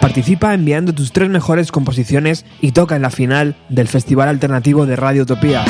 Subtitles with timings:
[0.00, 4.96] Participa enviando tus tres mejores composiciones y toca en la final del Festival Alternativo de
[4.96, 5.64] Radio Utopía.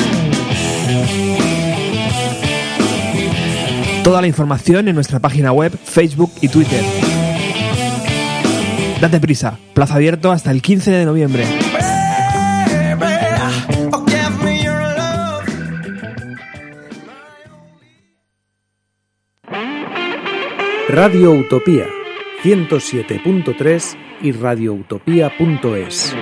[4.04, 7.15] Toda la información en nuestra página web, Facebook y Twitter.
[9.00, 11.44] Date prisa, plazo abierto hasta el 15 de noviembre.
[20.88, 21.84] Radio Utopía
[22.42, 26.14] 107.3 y radioutopía.es.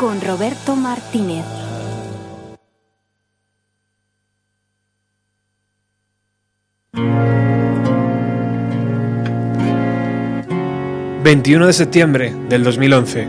[0.00, 1.44] con Roberto Martínez.
[11.22, 13.26] ...21 de septiembre del 2011...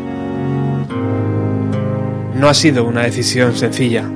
[2.36, 4.10] ...no ha sido una decisión sencilla...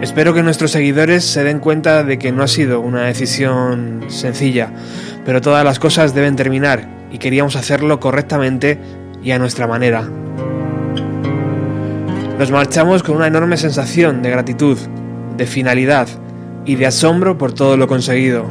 [0.00, 4.72] Espero que nuestros seguidores se den cuenta de que no ha sido una decisión sencilla,
[5.26, 8.78] pero todas las cosas deben terminar y queríamos hacerlo correctamente
[9.22, 10.08] y a nuestra manera.
[12.38, 14.78] Nos marchamos con una enorme sensación de gratitud,
[15.36, 16.06] de finalidad
[16.64, 18.46] y de asombro por todo lo conseguido.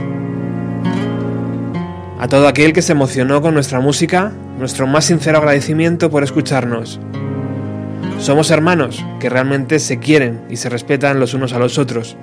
[2.19, 6.99] A todo aquel que se emocionó con nuestra música, nuestro más sincero agradecimiento por escucharnos.
[8.19, 12.17] Somos hermanos que realmente se quieren y se respetan los unos a los otros.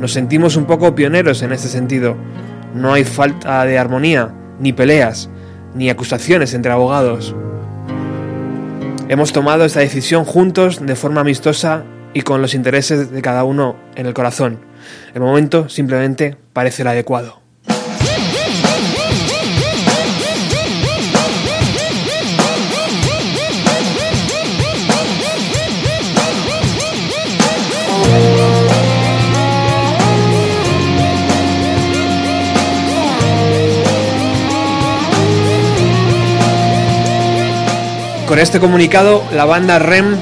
[0.00, 2.16] Nos sentimos un poco pioneros en este sentido.
[2.74, 5.30] No hay falta de armonía, ni peleas,
[5.76, 7.36] ni acusaciones entre abogados.
[9.10, 11.82] Hemos tomado esta decisión juntos, de forma amistosa
[12.12, 14.60] y con los intereses de cada uno en el corazón.
[15.14, 17.40] El momento simplemente parece el adecuado.
[38.28, 40.14] Con este comunicado, la banda REM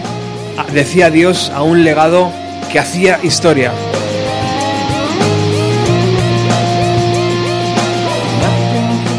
[0.72, 2.30] decía adiós a un legado
[2.70, 3.72] que hacía historia.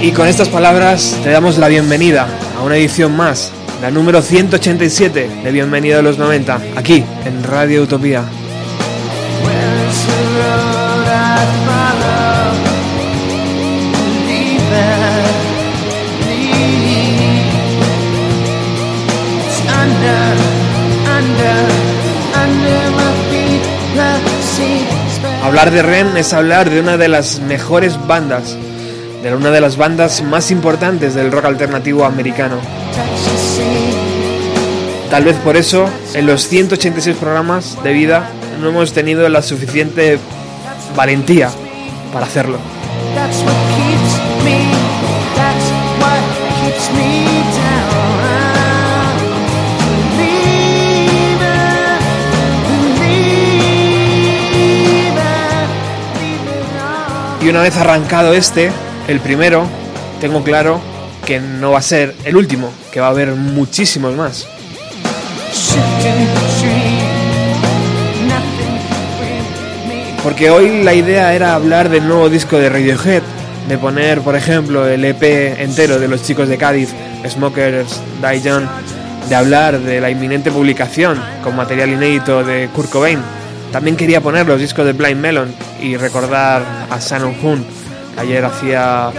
[0.02, 5.30] Y con estas palabras te damos la bienvenida a una edición más, la número 187
[5.44, 8.24] de Bienvenido a los 90, aquí en Radio Utopía.
[25.47, 28.58] Hablar de Ren es hablar de una de las mejores bandas,
[29.24, 32.58] de una de las bandas más importantes del rock alternativo americano.
[35.09, 38.30] Tal vez por eso, en los 186 programas de vida,
[38.60, 40.19] no hemos tenido la suficiente
[40.98, 41.50] valentía
[42.12, 42.57] para hacerlo.
[57.48, 58.72] Y una vez arrancado este,
[59.08, 59.66] el primero,
[60.20, 60.82] tengo claro
[61.26, 64.46] que no va a ser el último, que va a haber muchísimos más.
[70.22, 73.24] Porque hoy la idea era hablar del nuevo disco de Radiohead,
[73.70, 75.24] de poner, por ejemplo, el EP
[75.62, 76.90] entero de los chicos de Cádiz,
[77.26, 78.66] Smokers Die Young,
[79.30, 83.22] de hablar de la inminente publicación con material inédito de Kurt Cobain,
[83.72, 87.66] también quería poner los discos de Blind Melon y recordar a Shannon Hoon,
[88.16, 89.12] que ayer hacía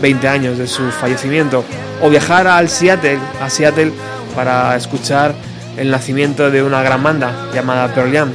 [0.00, 1.64] 20 años de su fallecimiento,
[2.02, 3.92] o viajar al Seattle, a Seattle
[4.34, 5.34] para escuchar
[5.76, 8.30] el nacimiento de una gran banda llamada Pearl Jam.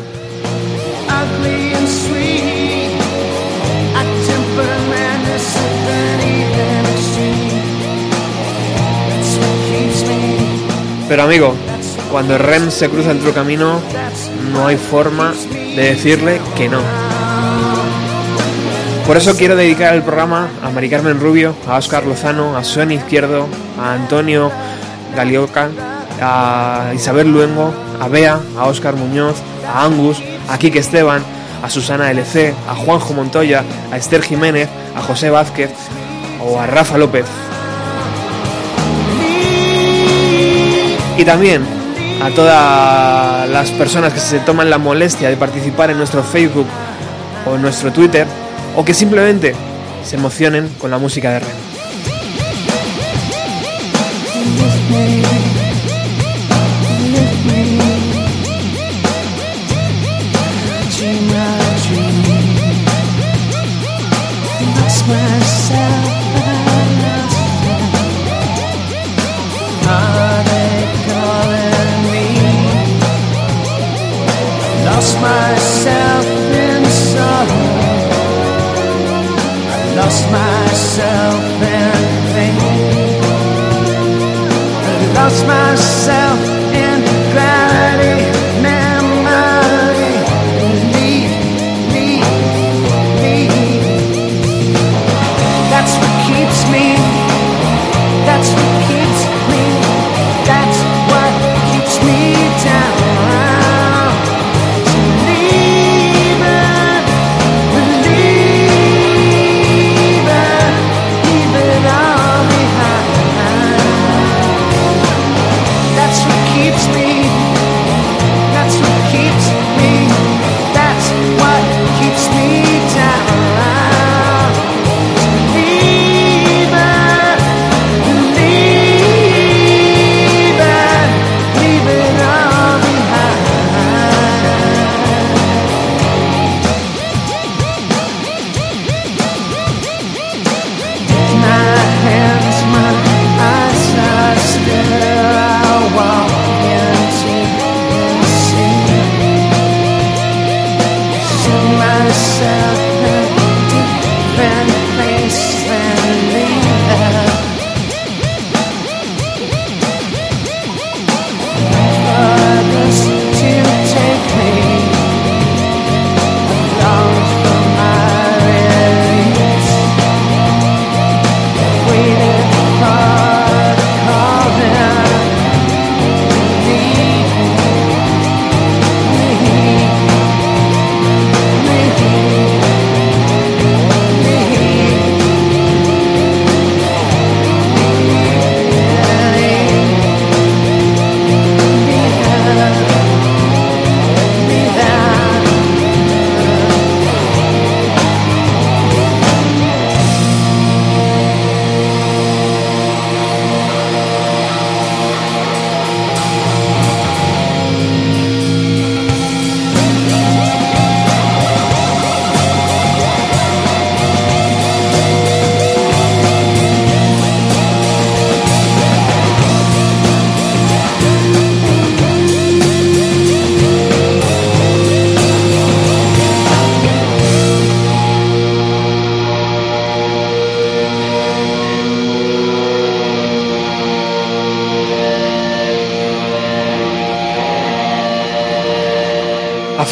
[11.07, 11.55] Pero amigo,
[12.11, 13.79] cuando REM se cruza en tu camino,
[14.51, 15.33] no hay forma
[15.75, 16.79] de decirle que no.
[19.05, 22.95] Por eso quiero dedicar el programa a Mari Carmen Rubio, a Oscar Lozano, a Sueni
[22.95, 23.47] Izquierdo,
[23.79, 24.51] a Antonio
[25.15, 25.69] Galioca,
[26.19, 29.35] a Isabel Luengo, a Bea, a Oscar Muñoz,
[29.71, 30.17] a Angus,
[30.49, 31.23] a Kike Esteban,
[31.61, 35.71] a Susana LC, a Juanjo Montoya, a Esther Jiménez, a José Vázquez
[36.43, 37.25] o a Rafa López.
[41.17, 41.74] Y también
[42.21, 46.67] a todas las personas que se toman la molestia de participar en nuestro Facebook
[47.45, 48.27] o en nuestro Twitter
[48.75, 49.53] o que simplemente
[50.03, 51.65] se emocionen con la música de Ren.
[75.25, 76.25] Myself
[76.65, 77.63] in sorrow.
[79.73, 81.43] I lost myself
[81.75, 81.93] in
[82.33, 82.59] pain.
[84.89, 86.39] I lost myself
[86.85, 86.99] in
[87.33, 88.19] gravity,
[88.67, 90.13] memory.
[90.95, 91.35] Leave,
[91.93, 92.31] leave,
[93.23, 94.77] leave.
[95.71, 96.94] That's what keeps me.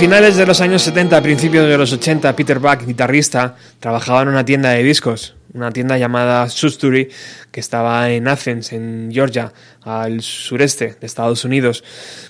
[0.04, 4.28] Finales de los años 70, a principios de los 80, Peter Buck, guitarrista, trabajaba en
[4.28, 7.08] una tienda de discos, una tienda llamada Sustury,
[7.52, 11.86] que estaba en Athens, en Georgia, al sureste de Estados Unidos,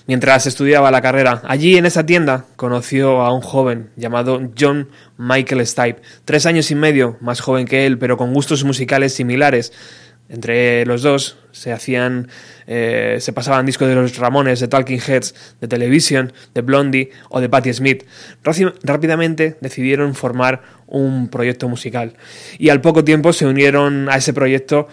[0.06, 1.42] mientras estudiaba la carrera.
[1.48, 4.88] Allí, en esa tienda, conoció a un joven llamado John
[5.18, 9.72] Michael Stipe, tres años y medio más joven que él, pero con gustos musicales similares.
[10.28, 12.28] Entre los dos se hacían,
[12.66, 17.40] eh, se pasaban discos de los Ramones, de Talking Heads, de Television, de Blondie o
[17.40, 18.04] de Patti Smith.
[18.82, 22.14] Rápidamente decidieron formar un proyecto musical
[22.58, 24.88] y al poco tiempo se unieron a ese proyecto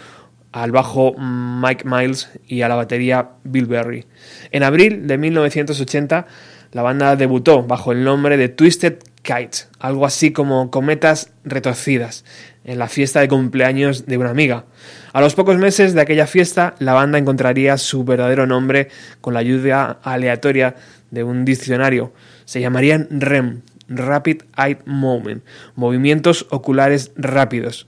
[0.51, 4.05] al bajo Mike Miles y a la batería Bill Berry.
[4.51, 6.27] En abril de 1980
[6.71, 12.23] la banda debutó bajo el nombre de Twisted Kites, algo así como cometas retorcidas,
[12.63, 14.65] en la fiesta de cumpleaños de una amiga.
[15.13, 18.87] A los pocos meses de aquella fiesta, la banda encontraría su verdadero nombre
[19.19, 20.75] con la ayuda aleatoria
[21.09, 22.13] de un diccionario.
[22.45, 25.43] Se llamarían REM, Rapid Eye Movement,
[25.75, 27.87] movimientos oculares rápidos,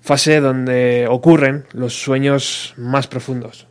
[0.00, 3.68] fase donde ocurren los sueños más profundos.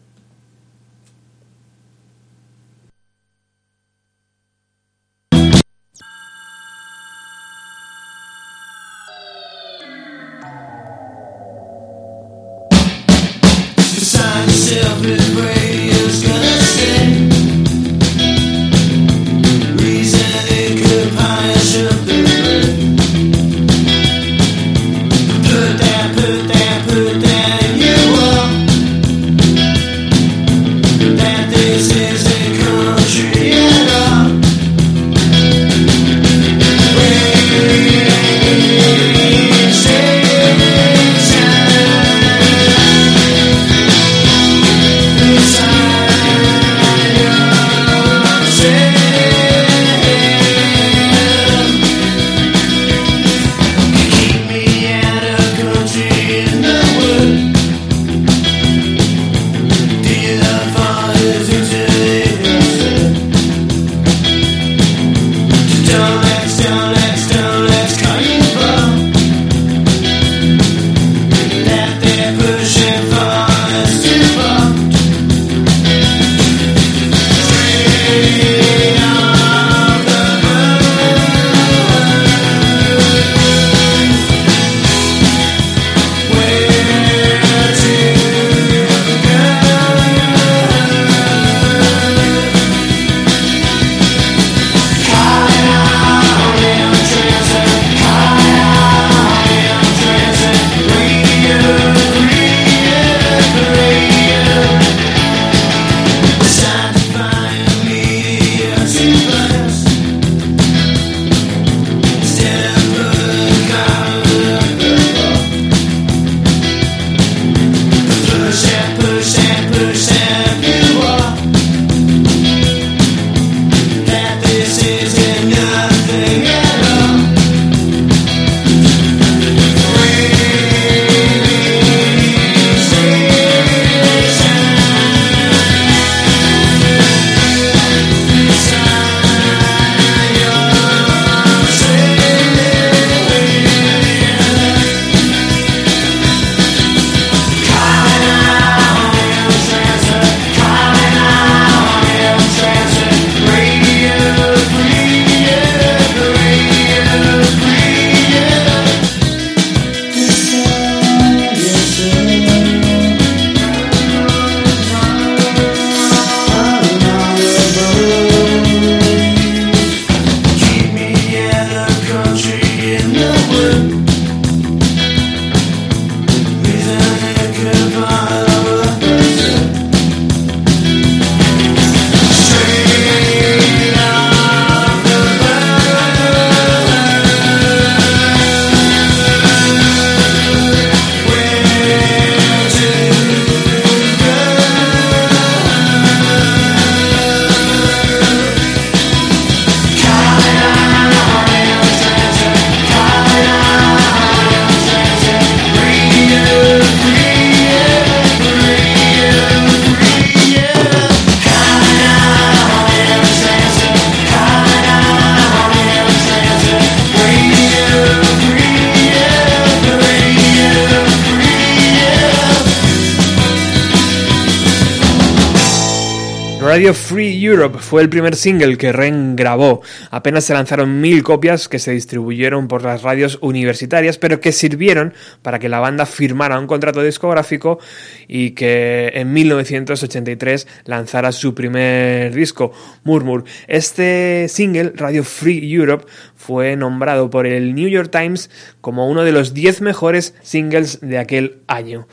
[227.48, 229.82] Europe fue el primer single que Ren grabó.
[230.12, 235.14] Apenas se lanzaron mil copias que se distribuyeron por las radios universitarias, pero que sirvieron
[235.42, 237.80] para que la banda firmara un contrato discográfico
[238.28, 242.72] y que en 1983 lanzara su primer disco,
[243.04, 243.46] Murmur.
[243.68, 248.50] Este single, Radio Free Europe, fue nombrado por el New York Times
[248.82, 252.08] como uno de los 10 mejores singles de aquel año.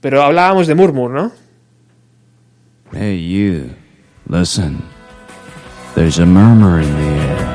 [0.00, 1.32] Pero hablábamos de Murmur, ¿no?
[2.92, 3.87] Hey, you.
[4.30, 4.86] Listen,
[5.94, 7.54] there's a murmur in the air.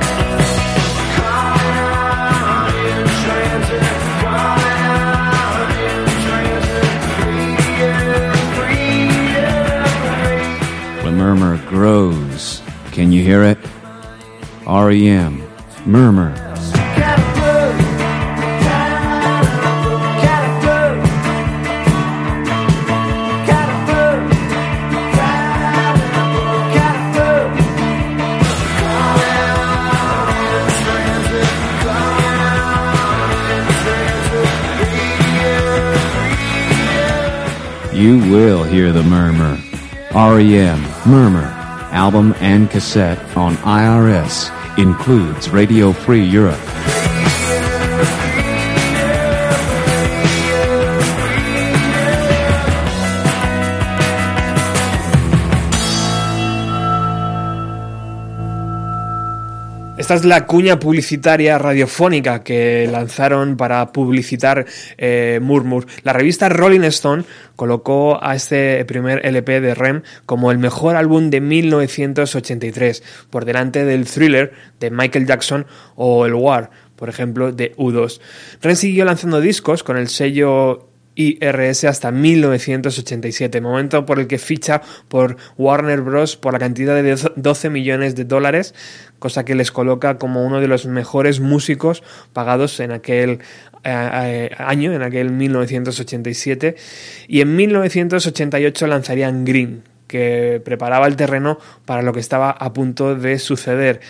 [11.04, 12.64] The murmur grows.
[12.92, 13.60] Can you hear it?
[14.66, 15.44] REM,
[15.86, 16.53] murmur.
[38.04, 39.58] You will hear the murmur.
[40.14, 41.50] REM, Murmur,
[41.94, 46.73] album and cassette on IRS includes Radio Free Europe.
[60.04, 64.66] Esta es la cuña publicitaria radiofónica que lanzaron para publicitar
[64.98, 65.88] eh, Murmur.
[66.04, 67.24] La revista Rolling Stone
[67.56, 73.86] colocó a este primer LP de Rem como el mejor álbum de 1983, por delante
[73.86, 78.20] del Thriller de Michael Jackson o el War, por ejemplo, de U2.
[78.62, 84.82] Rem siguió lanzando discos con el sello IRS hasta 1987, momento por el que ficha
[85.08, 86.36] por Warner Bros.
[86.36, 88.74] por la cantidad de 12 millones de dólares,
[89.24, 92.04] cosa que les coloca como uno de los mejores músicos
[92.34, 93.40] pagados en aquel
[93.86, 96.76] eh, eh, año, en aquel 1987,
[97.30, 103.16] y en 1988 lanzarían Green, que preparaba el terreno para lo que estaba a punto
[103.16, 104.02] de suceder,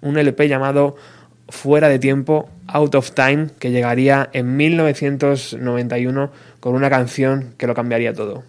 [0.00, 0.96] un LP llamado
[1.48, 7.74] Fuera de Tiempo, Out of Time, que llegaría en 1991 con una canción que lo
[7.76, 8.42] cambiaría todo.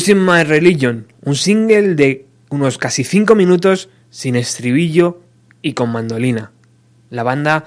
[0.00, 5.20] Losing My Religion, un single de unos casi 5 minutos sin estribillo
[5.60, 6.52] y con mandolina.
[7.10, 7.66] La banda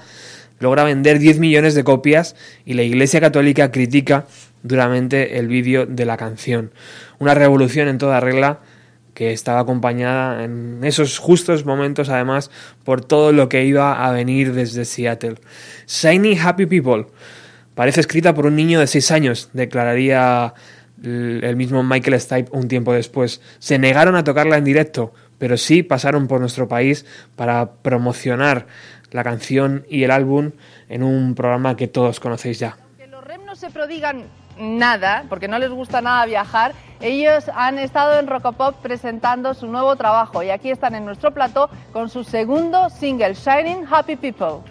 [0.58, 4.26] logra vender 10 millones de copias y la Iglesia Católica critica
[4.64, 6.72] duramente el vídeo de la canción.
[7.20, 8.58] Una revolución en toda regla
[9.14, 12.50] que estaba acompañada en esos justos momentos además
[12.82, 15.36] por todo lo que iba a venir desde Seattle.
[15.86, 17.06] Shiny Happy People
[17.76, 20.54] parece escrita por un niño de 6 años, declararía
[21.04, 23.40] el mismo Michael Stipe un tiempo después.
[23.58, 28.66] Se negaron a tocarla en directo, pero sí pasaron por nuestro país para promocionar
[29.10, 30.52] la canción y el álbum
[30.88, 32.76] en un programa que todos conocéis ya.
[33.10, 34.24] Los REM no se prodigan
[34.58, 39.96] nada, porque no les gusta nada viajar, ellos han estado en Rocopop presentando su nuevo
[39.96, 44.62] trabajo y aquí están en nuestro plató con su segundo single, Shining Happy People.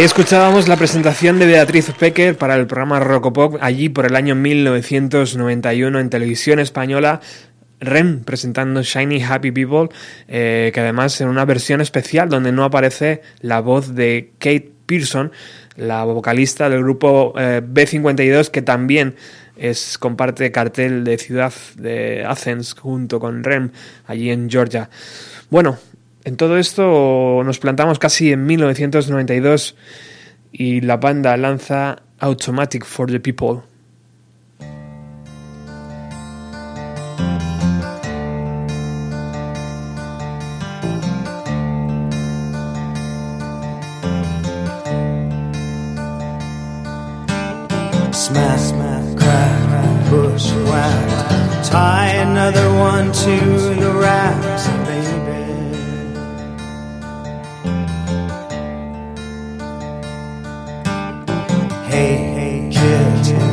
[0.00, 6.00] Escuchábamos la presentación de Beatriz Pecker para el programa Rocopop allí por el año 1991
[6.00, 7.20] en televisión española.
[7.80, 9.90] Ren presentando Shiny Happy People,
[10.26, 15.32] eh, que además en una versión especial donde no aparece la voz de Kate Pearson,
[15.76, 19.16] la vocalista del grupo eh, B52, que también
[19.54, 23.70] es comparte cartel de ciudad de Athens junto con Rem
[24.06, 24.88] allí en Georgia.
[25.50, 25.78] Bueno,
[26.24, 29.76] en todo esto nos plantamos casi en 1992
[30.52, 33.62] y la banda lanza Automatic for the People.
[51.70, 54.89] Tie another one to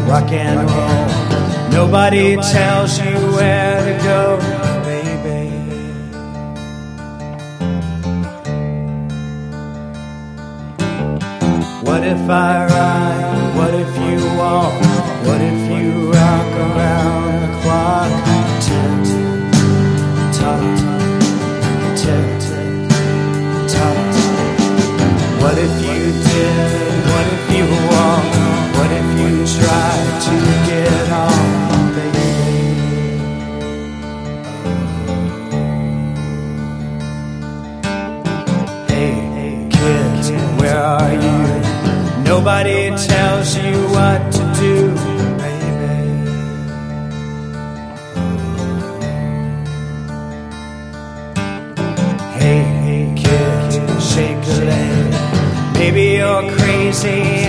[0.08, 1.70] rock and roll.
[1.70, 4.38] Nobody tells you where to go,
[4.88, 5.50] baby.
[11.86, 13.56] What if I ride?
[13.58, 14.74] What if you walk?
[15.28, 18.28] What if you rock around the clock?
[25.42, 27.06] What if you did?
[27.12, 28.27] What if you walk?
[29.68, 30.36] Tried to
[30.70, 32.30] get on, baby?
[38.88, 40.28] Hey, hey, kids,
[40.62, 41.40] where are you?
[42.24, 44.76] Nobody tells you what to do,
[45.44, 45.96] baby.
[52.40, 55.14] Hey, hey, kid, shake a leg.
[55.74, 57.47] Maybe you're crazy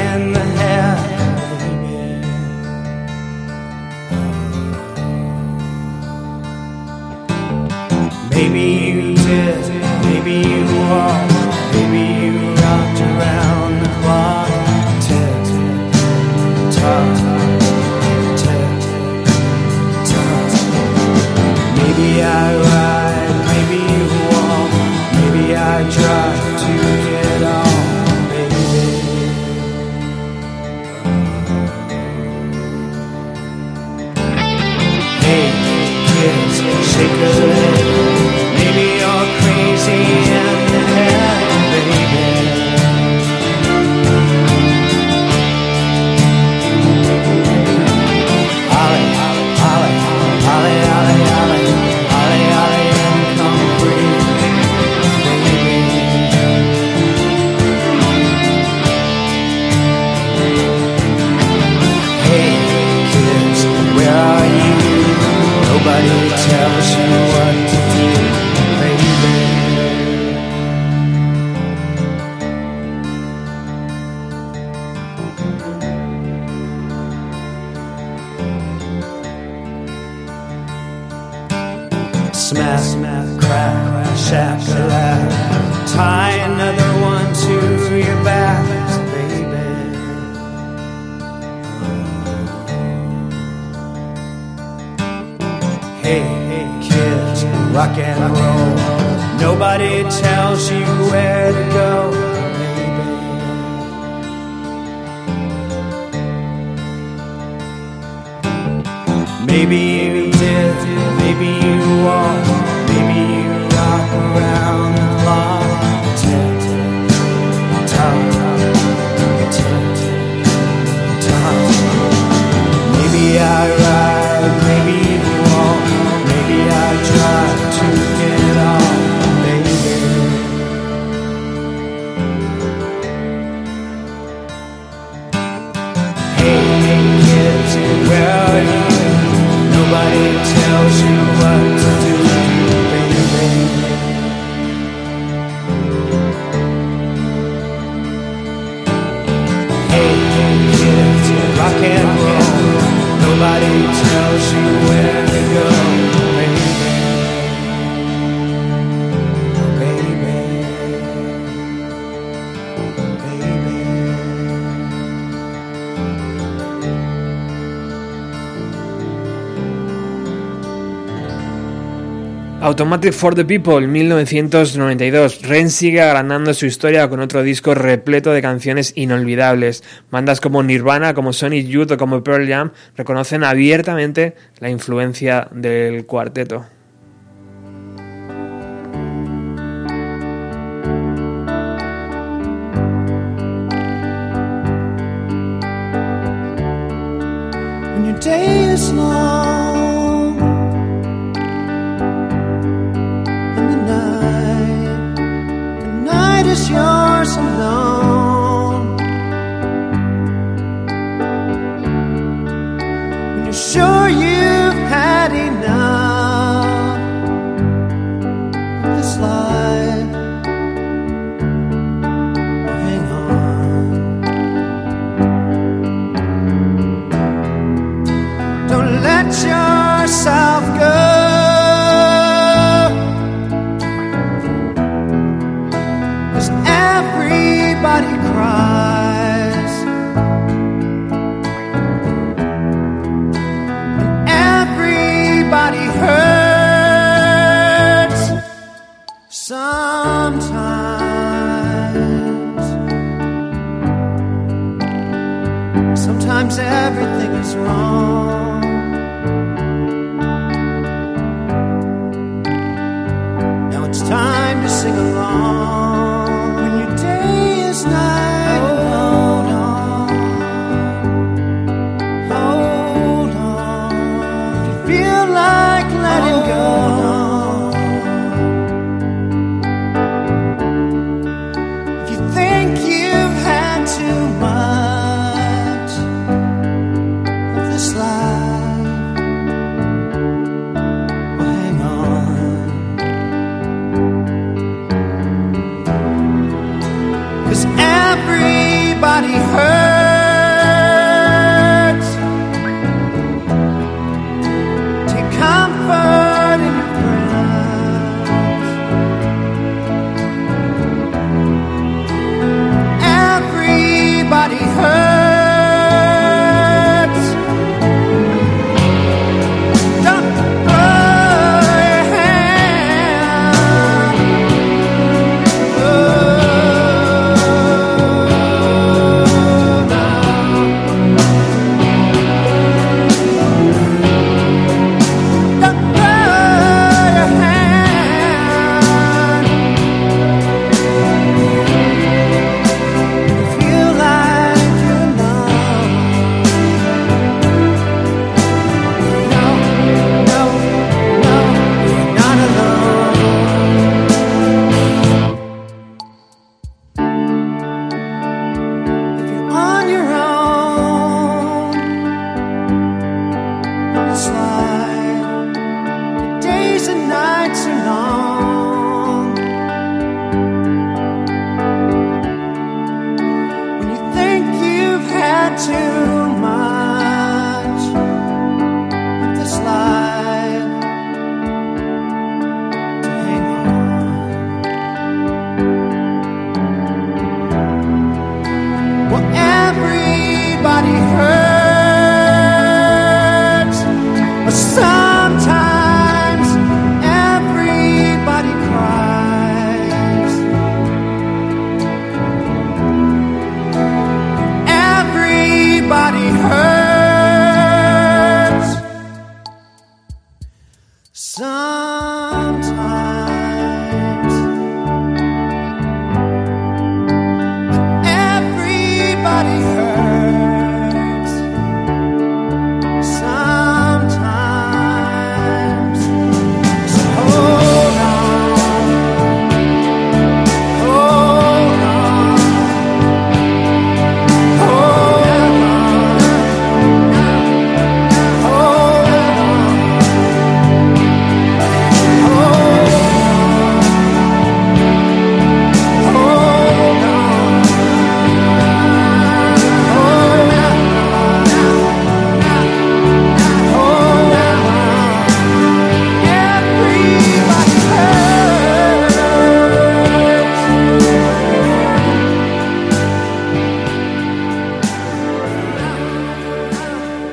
[172.68, 175.40] Automatic for the People, 1992.
[175.40, 179.82] Ren sigue agrandando su historia con otro disco repleto de canciones inolvidables.
[180.10, 186.04] Bandas como Nirvana, como Sonic Youth o como Pearl Jam reconocen abiertamente la influencia del
[186.04, 186.66] cuarteto.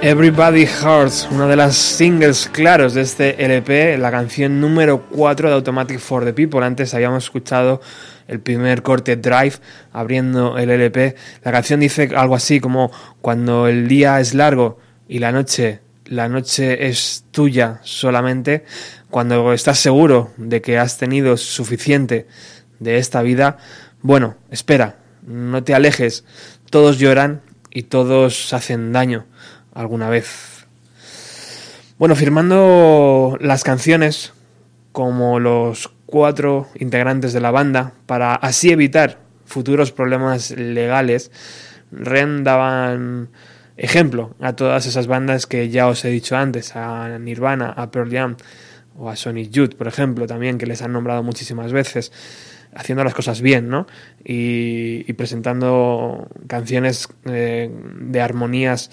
[0.07, 5.55] Everybody Hurts, una de las singles claros de este LP, la canción número 4 de
[5.55, 6.63] Automatic for the People.
[6.63, 7.81] Antes habíamos escuchado
[8.27, 9.55] el primer corte Drive
[9.91, 11.15] abriendo el LP.
[11.43, 14.77] La canción dice algo así como cuando el día es largo
[15.07, 18.63] y la noche, la noche es tuya solamente,
[19.09, 22.27] cuando estás seguro de que has tenido suficiente
[22.77, 23.57] de esta vida,
[24.03, 26.25] bueno, espera, no te alejes,
[26.69, 27.41] todos lloran
[27.71, 29.25] y todos hacen daño
[29.75, 30.65] alguna vez.
[31.99, 34.33] Bueno, firmando las canciones
[34.91, 41.31] como los cuatro integrantes de la banda para así evitar futuros problemas legales,
[41.91, 43.29] Ren daban
[43.77, 48.11] ejemplo a todas esas bandas que ya os he dicho antes, a Nirvana, a Pearl
[48.11, 48.37] Jam
[48.97, 52.11] o a Sonic Youth, por ejemplo, también que les han nombrado muchísimas veces,
[52.73, 53.87] haciendo las cosas bien, ¿no?
[54.23, 57.69] Y, presentando canciones eh,
[57.99, 58.91] de armonías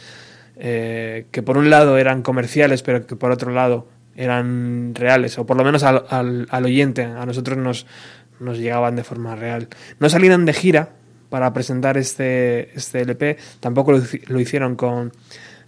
[0.56, 5.46] eh, que por un lado eran comerciales, pero que por otro lado eran reales, o
[5.46, 9.68] por lo menos al, oyente, a nosotros nos, llegaban de forma real.
[9.98, 10.90] No salieron de gira
[11.30, 15.12] para presentar este, este LP, tampoco lo, hicieron con,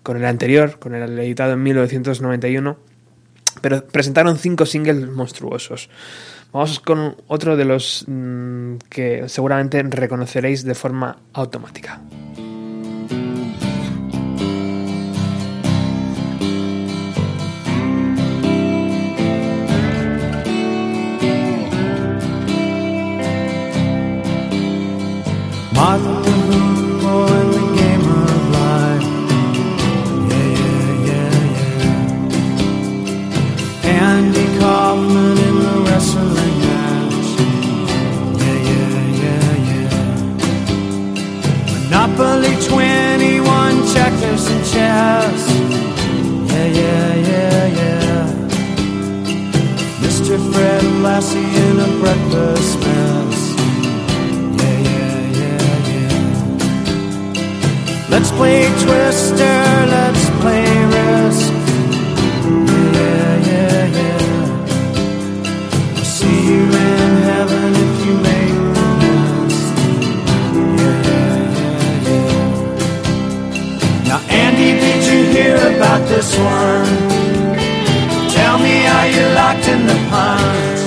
[0.02, 2.76] con el anterior, con el editado en 1991,
[3.62, 5.88] pero presentaron cinco singles monstruosos.
[6.52, 12.00] Vamos con otro de los mmm, que seguramente reconoceréis de forma automática.
[25.74, 26.13] Mother
[58.36, 59.58] play Twister,
[59.94, 61.52] let's play Risk.
[62.98, 64.66] Yeah, yeah, yeah.
[65.96, 69.74] I'll see you in heaven if you make the list.
[70.80, 72.50] Yeah, yeah, yeah, yeah.
[74.08, 76.92] Now, Andy, did you hear about this one?
[78.36, 80.82] Tell me, are you locked in the punch?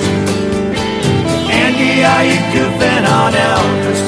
[1.63, 4.01] Andy, are you goofing on Elvis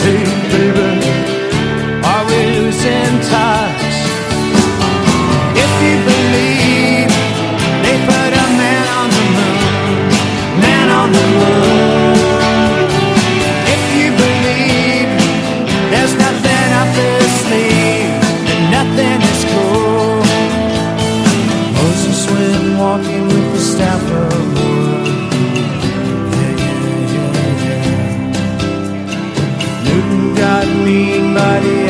[30.99, 31.88] Maria.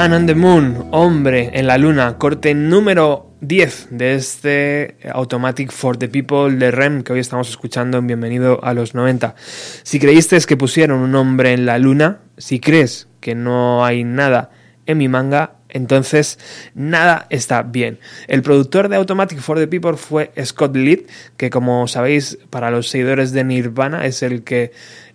[0.00, 5.98] Man on the Moon, Hombre en la Luna, corte número 10 de este Automatic for
[5.98, 9.34] the People de REM que hoy estamos escuchando en Bienvenido a los 90.
[9.82, 14.52] Si creíste que pusieron un hombre en la Luna, si crees que no hay nada
[14.86, 16.38] en mi manga, entonces
[16.74, 17.98] nada está bien.
[18.26, 22.88] El productor de Automatic for the People fue Scott Litt, que como sabéis para los
[22.88, 24.72] seguidores de Nirvana es el que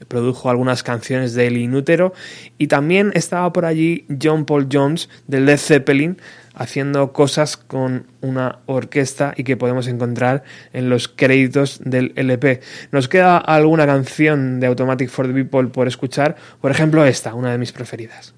[0.07, 2.13] produjo algunas canciones de El Inútero
[2.57, 6.17] y también estaba por allí John Paul Jones de Led Zeppelin
[6.53, 10.43] haciendo cosas con una orquesta y que podemos encontrar
[10.73, 12.61] en los créditos del LP.
[12.91, 17.51] Nos queda alguna canción de Automatic for the People por escuchar, por ejemplo esta, una
[17.51, 18.33] de mis preferidas.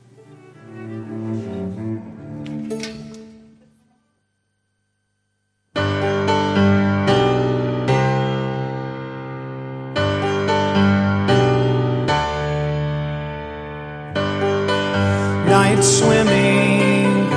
[15.88, 17.30] Swimming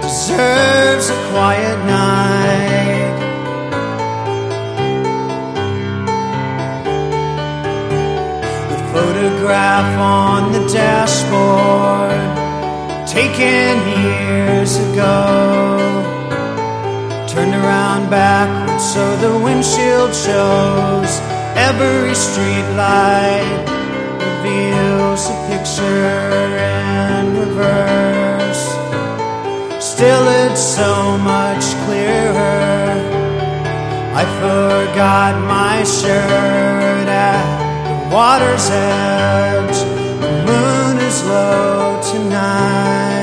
[0.00, 3.16] deserves a quiet night.
[8.70, 12.22] The photograph on the dashboard,
[13.08, 15.16] taken years ago,
[17.28, 21.20] turned around backwards so the windshield shows
[21.56, 23.85] every street light reveals a
[25.66, 28.64] picture in reverse.
[29.84, 32.92] Still, it's so much clearer.
[34.14, 37.44] I forgot my shirt at
[37.88, 39.78] the water's edge.
[40.20, 43.15] The moon is low tonight.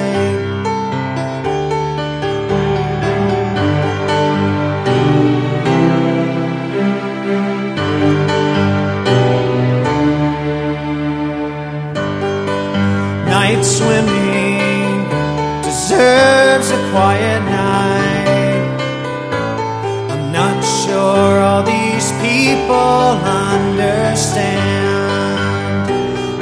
[22.43, 23.15] People
[23.55, 24.19] understand.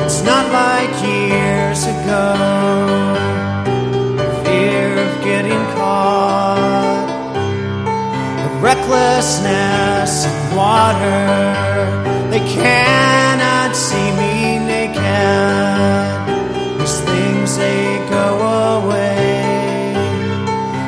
[0.01, 2.27] It's not like years ago.
[4.43, 7.07] Fear of getting caught,
[8.43, 11.23] the recklessness in water.
[12.31, 14.33] They cannot see me
[14.71, 15.01] naked
[16.79, 18.27] these things they go
[18.79, 19.93] away,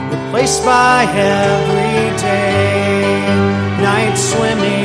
[0.10, 1.06] replaced by
[1.38, 2.64] everyday
[3.84, 4.83] night swimming,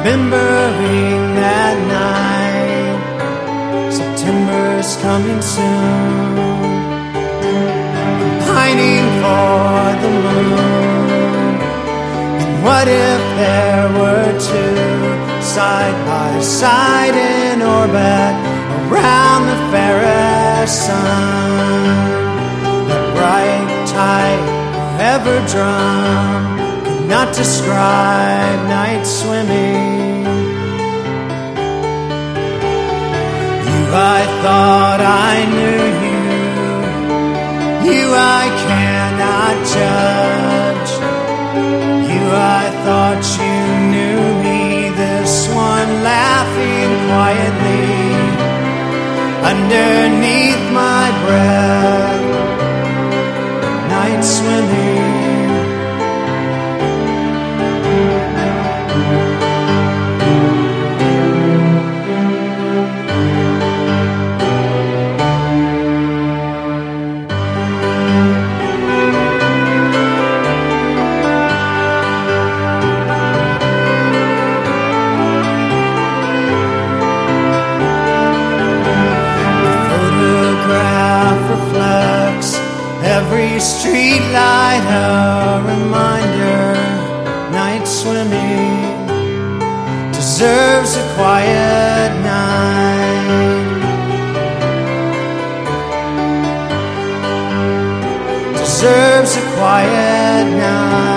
[0.00, 3.00] remembering that night.
[3.92, 6.38] September's coming soon,
[8.04, 11.54] I'm pining for the moon.
[12.42, 18.50] And what if there were two side by side in orbit?
[18.90, 22.08] around the fairest sun.
[22.88, 24.44] That bright tide
[24.96, 29.89] forever drum could not describe night swimming.
[33.92, 36.22] I thought I knew you.
[37.90, 40.92] You, I cannot judge.
[42.10, 43.56] You, I thought you
[43.94, 44.60] knew me.
[44.94, 47.90] This one laughing quietly
[49.50, 52.26] underneath my breath.
[53.90, 54.99] Night swimming.
[83.60, 86.74] Every street light a reminder
[87.52, 89.06] night swimming
[90.12, 93.50] deserves a quiet night.
[98.56, 101.09] Deserves a quiet night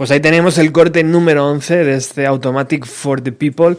[0.00, 3.76] Pues ahí tenemos el corte número 11 de este Automatic for the People,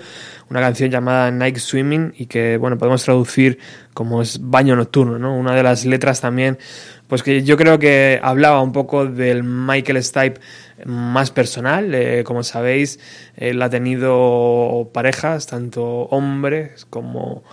[0.52, 3.58] una canción llamada Night Swimming y que, bueno, podemos traducir
[3.96, 5.36] como es baño nocturno, ¿no?
[5.36, 6.60] Una de las letras también,
[7.08, 10.40] pues que yo creo que hablaba un poco del Michael Stipe
[10.86, 11.92] más personal.
[11.96, 13.00] Eh, como sabéis,
[13.36, 17.44] él ha tenido parejas, tanto hombres como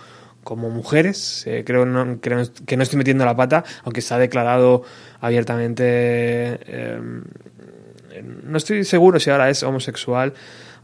[0.43, 1.43] como mujeres.
[1.47, 1.85] Eh, creo,
[2.21, 4.83] que no estoy metiendo la pata, aunque se ha declarado
[5.21, 5.83] abiertamente.
[5.85, 7.01] Eh,
[8.23, 10.33] no estoy seguro si ahora es homosexual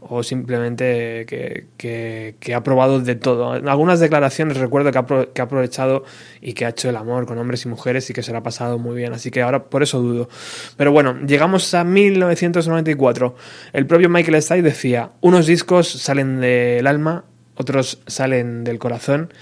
[0.00, 3.56] o simplemente que, ha probado de todo.
[3.56, 6.04] En algunas declaraciones recuerdo que ha, aprovechado
[6.40, 8.42] y que ha hecho el amor con hombres y mujeres y que se lo ha
[8.42, 10.28] pasado muy bien, así que ahora por eso dudo.
[10.76, 13.34] Pero bueno, llegamos a 1994.
[13.72, 17.24] El propio Michael Stipe decía, unos discos salen del alma,
[17.56, 19.32] otros salen del corazón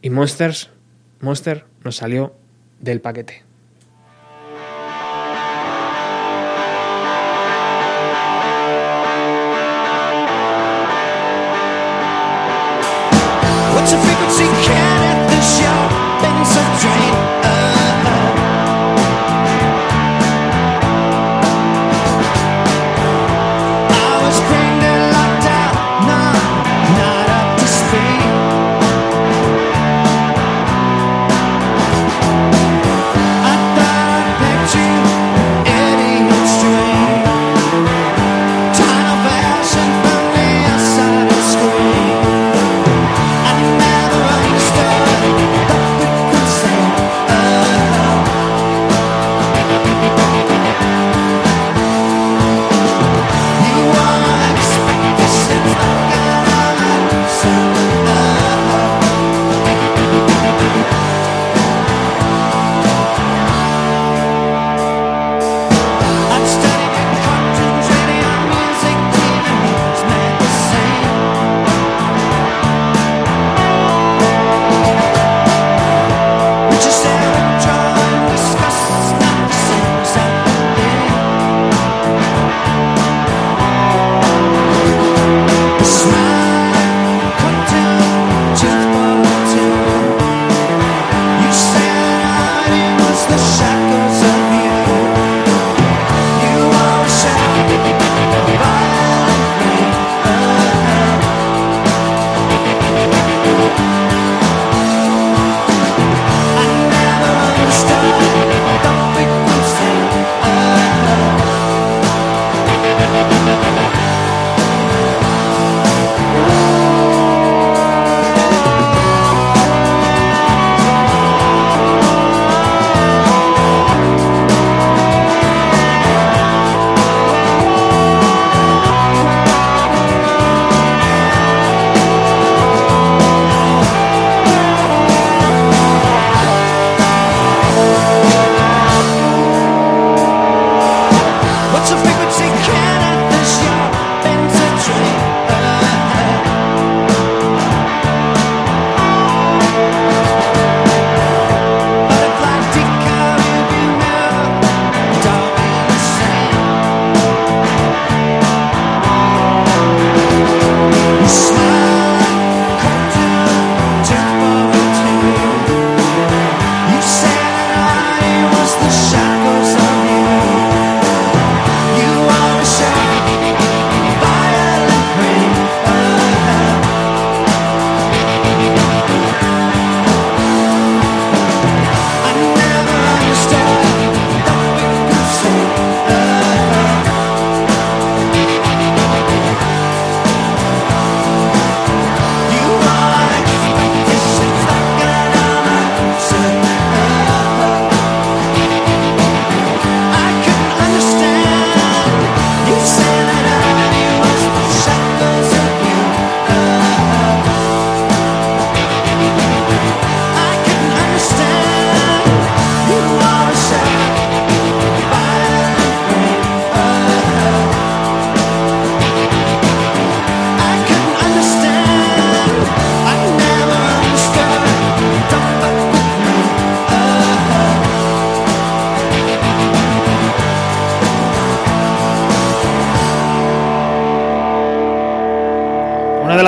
[0.00, 0.70] y Monsters,
[1.20, 2.34] Monster nos salió
[2.80, 3.51] del paquete.
[13.82, 14.91] what's a frequency count?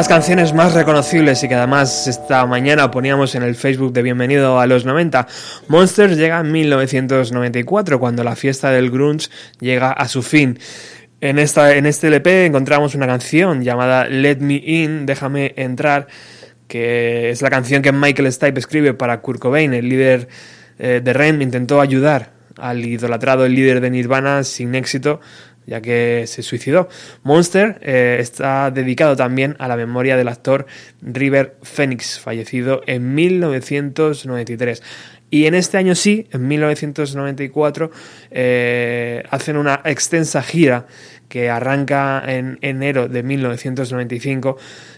[0.08, 4.66] Canciones más reconocibles y que además esta mañana poníamos en el Facebook de Bienvenido a
[4.66, 5.26] los 90,
[5.68, 9.28] Monsters llega en 1994, cuando la fiesta del grunge
[9.60, 10.58] llega a su fin.
[11.20, 16.08] En, esta, en este LP encontramos una canción llamada Let Me In, Déjame Entrar,
[16.68, 20.28] que es la canción que Michael Stipe escribe para Kurt Cobain, el líder
[20.78, 25.20] eh, de REM, intentó ayudar al idolatrado líder de Nirvana sin éxito,
[25.66, 26.88] ya que se suicidó.
[27.22, 30.66] Monster eh, está dedicado también a la memoria del actor
[31.02, 34.82] River Phoenix, fallecido en 1993.
[35.30, 37.90] Y en este año sí, en 1994,
[38.30, 40.86] eh, hacen una extensa gira
[41.28, 44.56] que arranca en enero de 1995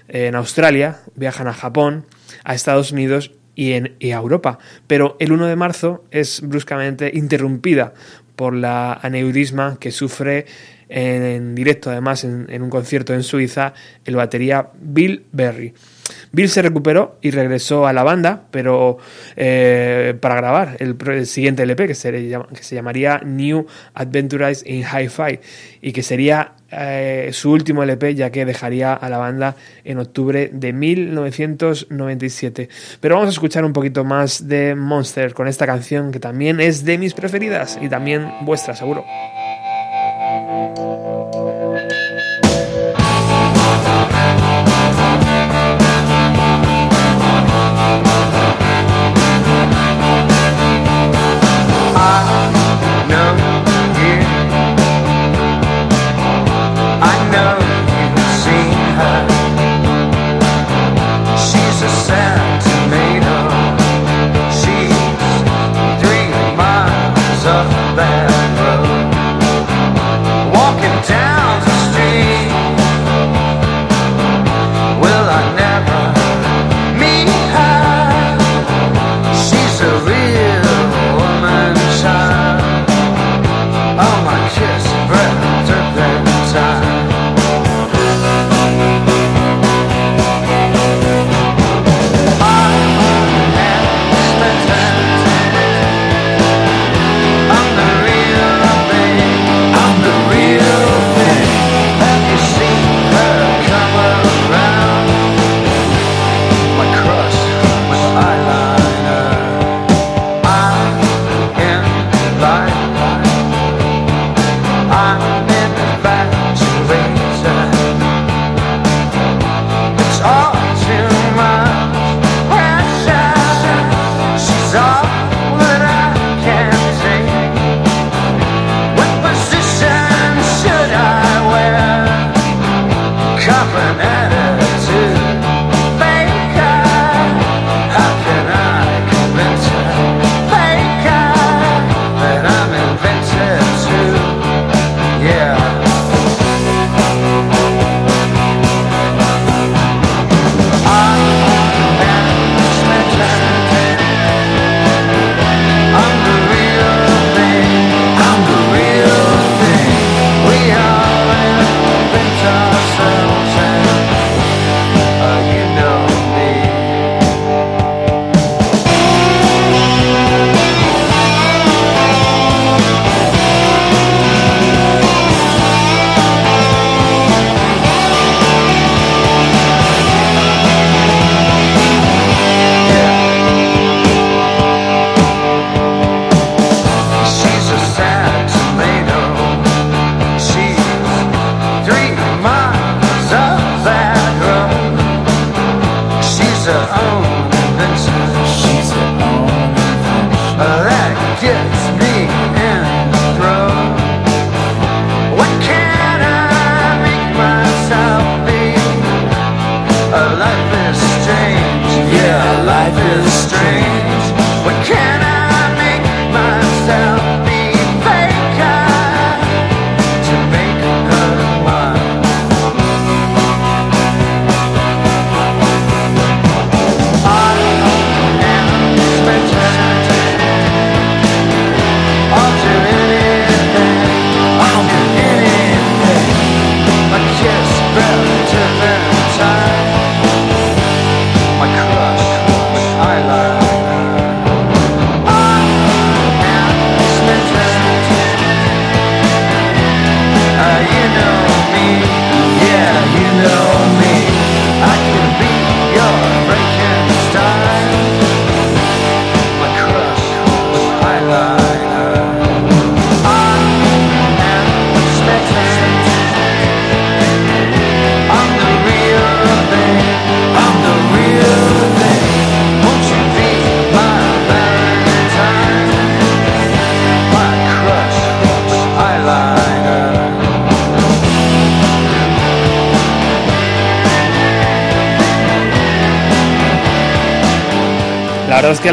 [0.09, 2.05] en Australia, viajan a Japón,
[2.45, 4.59] a Estados Unidos y, en, y a Europa.
[4.87, 7.95] Pero el 1 de marzo es bruscamente interrumpida
[8.37, 10.47] por la aneurisma que sufre
[10.89, 13.75] en, directo, además, en, un concierto en Suiza,
[14.05, 15.75] el batería Bill Berry.
[16.33, 18.99] Bill se recuperó y regresó a la banda, pero
[19.37, 25.41] eh, para grabar el, siguiente LP, que se, que se llamaría New Adventures in Hi-Fi,
[25.81, 30.51] y que sería eh, su último LP, ya que dejaría a la banda en octubre
[30.53, 32.69] de 1997.
[33.01, 36.85] Pero vamos a escuchar un poquito más de Monster con esta canción que también es
[36.85, 39.05] de mis preferidas y también vuestra, seguro.
[51.97, 52.36] My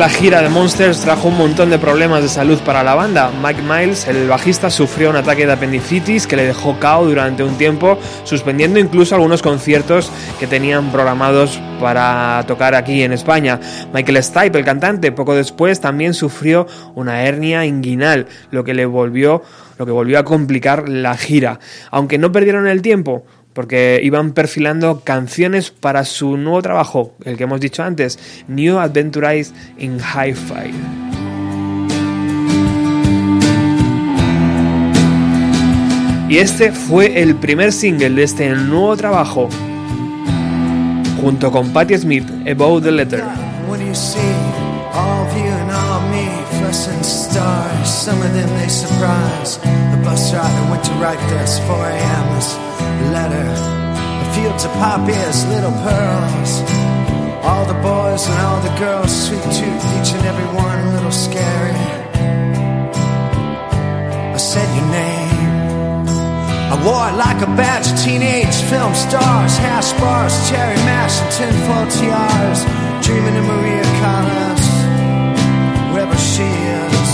[0.04, 3.32] La gira de Monsters trajo un montón de problemas de salud para la banda.
[3.42, 7.58] Mike Miles, el bajista, sufrió un ataque de apendicitis que le dejó cao durante un
[7.58, 13.62] tiempo, suspendiendo incluso algunos conciertos que tenían programados para tocar aquí en España.
[13.94, 19.42] Michael Stipe, el cantante, poco después también sufrió una hernia inguinal, lo que le volvió
[19.78, 21.60] lo que volvió a complicar la gira.
[21.92, 27.44] Aunque no perdieron el tiempo, porque iban perfilando canciones para su nuevo trabajo, el que
[27.44, 30.74] hemos dicho antes, New Adventures in Hi-Fi.
[36.30, 39.50] Y este fue el primer single de este nuevo trabajo,
[41.22, 43.24] junto con Patti Smith, About the Letter.
[43.68, 44.18] What do you see?
[44.96, 46.28] All of you and all of me,
[46.58, 47.88] fluorescent stars.
[47.88, 49.60] Some of them they surprise.
[49.92, 52.63] The bus rider went to write this 4 a.m.
[53.12, 53.50] Letter.
[54.20, 56.52] The fields of poppies, little pearls.
[57.44, 61.12] All the boys and all the girls, sweet tooth, each and every one a little
[61.12, 61.76] scary.
[64.34, 65.34] I said your name.
[66.74, 71.32] I wore it like a badge of teenage film stars, hash bars, cherry mash, and
[71.38, 72.62] tinfoil tiaras.
[73.06, 74.64] Dreaming of Maria Callas,
[75.94, 77.10] wherever she is.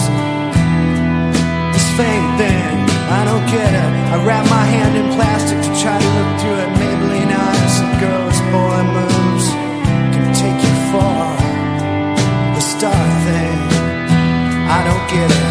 [1.74, 2.79] This fame thing,
[3.12, 3.92] I don't get it.
[4.14, 6.70] I wrap my hand in plastic to try to look through it.
[6.80, 9.48] Maybelline eyes and girls, boy moves
[10.14, 11.36] can take you far.
[12.56, 13.60] The star thing,
[14.78, 15.48] I don't get it.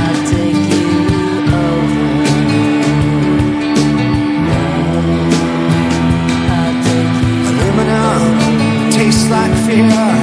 [0.00, 0.88] I'll take you
[1.68, 2.08] over.
[7.48, 8.22] Aluminum
[8.92, 10.19] tastes like fear.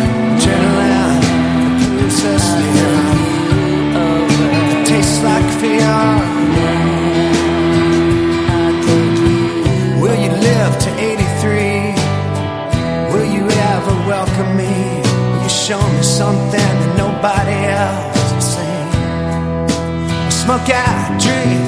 [20.48, 21.60] Smoke out, drink.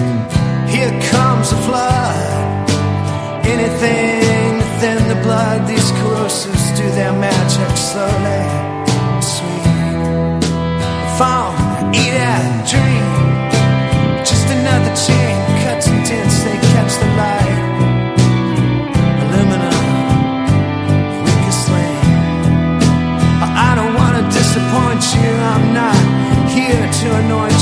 [0.71, 2.69] Here comes a flood.
[3.45, 8.39] Anything within the blood, these corrosives do their magic slowly,
[9.19, 9.67] sweet.
[11.19, 13.51] Phone, eat and drink.
[14.23, 17.59] Just another chain, cuts and dents, they catch the light.
[19.23, 19.87] Aluminum,
[21.25, 21.99] weakest link.
[23.43, 25.99] I I don't wanna disappoint you, I'm not
[26.47, 27.58] here to anoint you.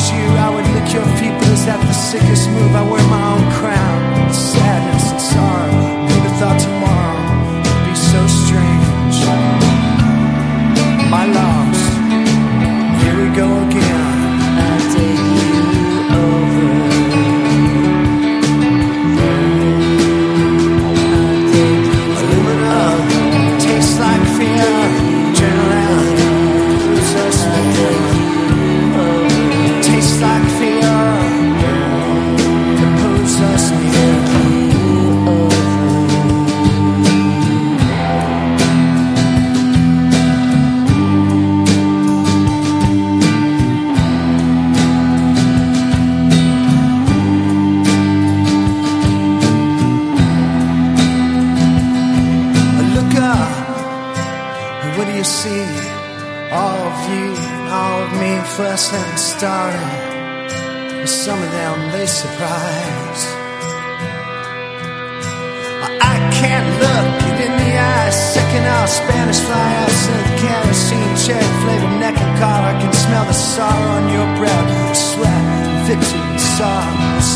[1.51, 2.75] Is that the sickest move?
[2.75, 4.33] I wear my own crown.
[4.33, 5.56] Sadness and sorrow.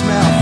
[0.01, 0.40] Smell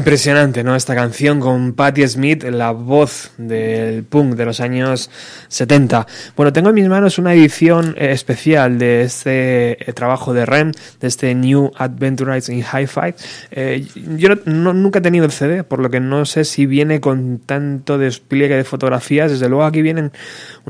[0.00, 0.74] Impresionante, ¿no?
[0.74, 5.10] Esta canción con Patti Smith, la voz del punk de los años
[5.48, 6.06] 70.
[6.34, 10.72] Bueno, tengo en mis manos una edición eh, especial de este eh, trabajo de Rem,
[11.00, 13.14] de este New Adventures in Hi-Fi.
[13.50, 13.86] Eh,
[14.16, 17.98] yo nunca he tenido el CD, por lo que no sé si viene con tanto
[17.98, 19.30] despliegue de fotografías.
[19.30, 20.12] Desde luego aquí vienen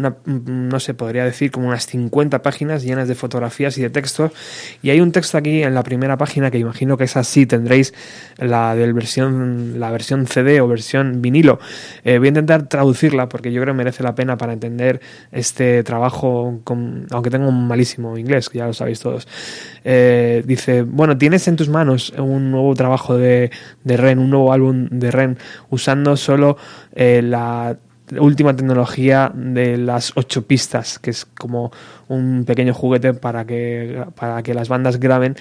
[0.01, 4.33] una, no sé, podría decir como unas 50 páginas llenas de fotografías y de textos.
[4.83, 7.95] Y hay un texto aquí en la primera página que imagino que es así, tendréis
[8.39, 11.61] la del versión, la versión CD o versión vinilo.
[12.05, 15.83] Eh, voy a intentar traducirla porque yo creo que merece la pena para entender este
[15.85, 16.61] trabajo,
[17.11, 19.29] aunque tengo un malísimo inglés, que ya lo sabéis todos.
[19.85, 23.51] Eh, dice, bueno, tienes en tus manos un nuevo trabajo de,
[23.85, 25.39] de Ren, un nuevo álbum de Ren,
[25.71, 26.57] usando solo
[26.95, 27.77] eh, la
[28.19, 31.73] última tecnología de las ocho pistas, que es como
[32.09, 35.37] un pequeño juguete para que, para que las bandas graben.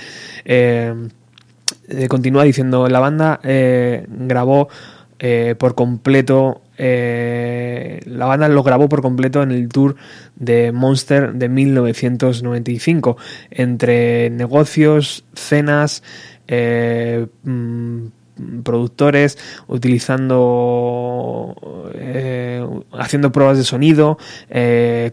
[1.90, 4.70] Eh, continúa diciendo, la banda eh, grabó
[5.18, 9.96] eh, por completo, la banda lo grabó por completo en el tour
[10.36, 13.18] de Monster de 1995,
[13.52, 16.04] entre negocios, cenas,
[16.48, 18.06] mm,
[18.64, 19.38] productores
[19.68, 21.56] utilizando
[22.92, 24.18] haciendo pruebas de sonido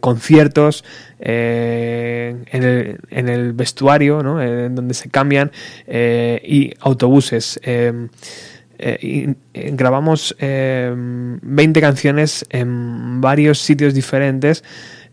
[0.00, 0.84] conciertos
[1.18, 5.50] eh, en, el, vestuario, en donde se cambian,
[5.86, 7.58] eh, y autobuses.
[7.62, 14.62] Eh, grabamos 20 canciones en varios sitios diferentes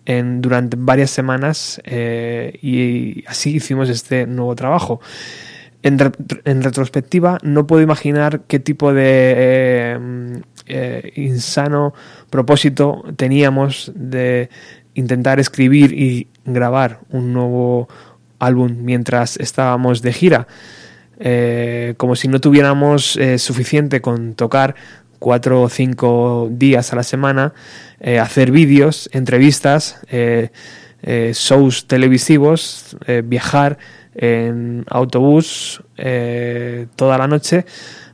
[0.06, 5.00] en, durante varias semanas y así hicimos este nuevo trabajo.
[5.84, 6.00] En,
[6.64, 10.42] retrospectiva no puedo imaginar qué tipo de
[11.16, 11.94] insano
[12.30, 14.50] propósito teníamos de
[14.94, 17.88] intentar escribir y grabar un nuevo
[18.40, 20.48] álbum mientras estábamos de gira.
[21.20, 24.76] Eh, como si no tuviéramos eh, suficiente con tocar
[25.20, 27.54] cuatro o cinco días a la semana,
[28.00, 30.00] eh, hacer vídeos, entrevistas,
[31.34, 33.78] shows televisivos, viajar
[34.16, 35.82] en autobús
[36.96, 37.66] toda la noche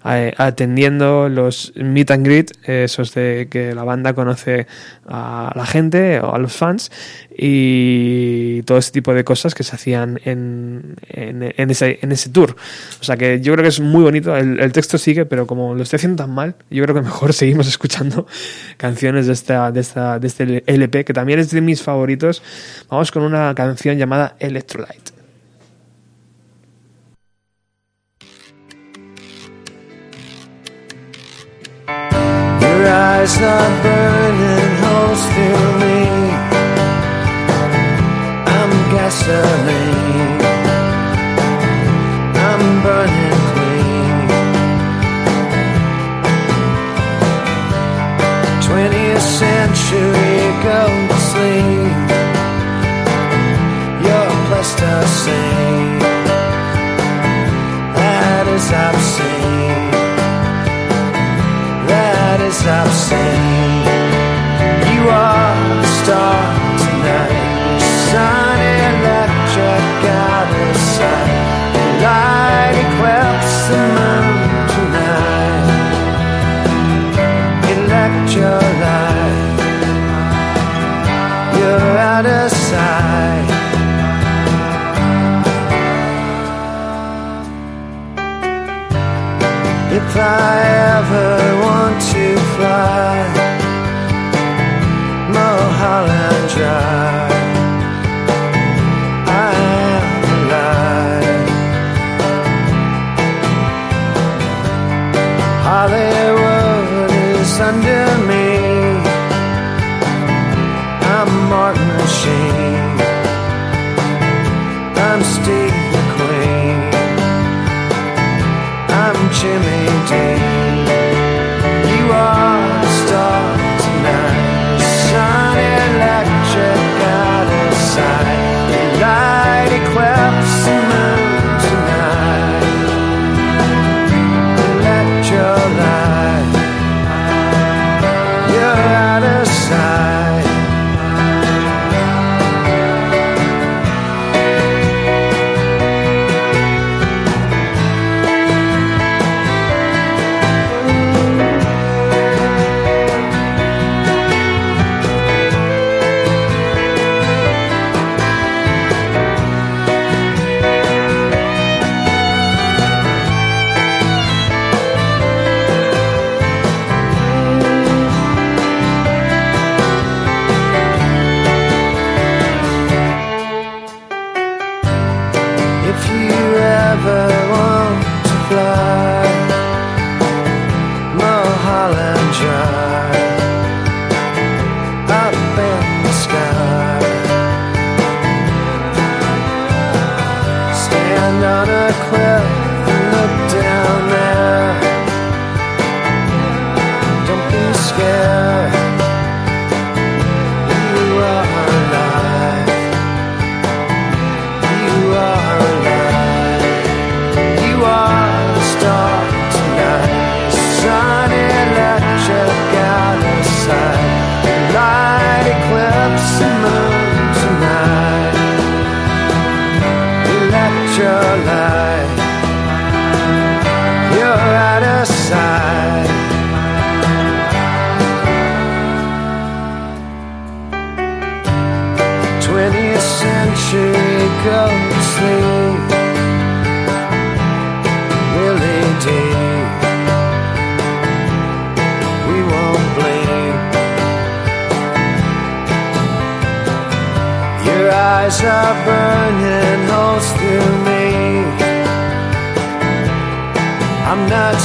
[0.01, 4.67] atendiendo los meet and greet, esos de que la banda conoce
[5.07, 6.91] a la gente o a los fans
[7.37, 12.55] y todo ese tipo de cosas que se hacían en, en, ese, en ese tour.
[13.01, 15.83] O sea que yo creo que es muy bonito, el, texto sigue, pero como lo
[15.83, 18.25] estoy haciendo tan mal, yo creo que mejor seguimos escuchando
[18.77, 22.41] canciones de, esta, de, esta, de este LP, que también es de mis favoritos.
[22.89, 25.08] Vamos con una canción llamada Electrolyte.
[32.89, 36.01] Eyes are burning holes through me.
[38.57, 40.41] I'm gasoline.
[42.47, 44.27] I'm burning clean.
[48.67, 52.09] 20th century go to sleep.
[54.03, 55.99] You're plasticine.
[57.95, 59.38] That is obscene
[62.69, 63.85] is obscene.
[64.93, 66.39] You are the star
[66.83, 68.59] tonight, sun
[68.89, 71.37] electric out of sight.
[71.73, 74.37] The Light eclipse the moon
[74.73, 75.67] tonight.
[77.73, 79.57] Electrolyte,
[81.57, 83.47] you're out of sight.
[89.91, 90.21] If I
[90.97, 91.58] ever
[92.59, 93.15] fly
[95.35, 97.31] Mulholland Drive
[99.27, 99.51] I
[99.95, 100.03] am
[100.35, 101.39] alive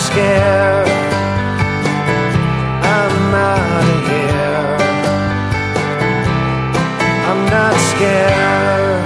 [0.08, 0.88] scared.
[2.96, 4.76] I'm out of here.
[7.28, 9.04] I'm not scared.